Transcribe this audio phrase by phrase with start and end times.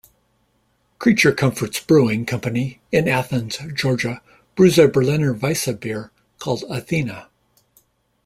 [0.97, 4.23] Creature Comforts Brewing Company in Athens, Georgia
[4.55, 7.29] brews a Berliner Weisse beer called Athena.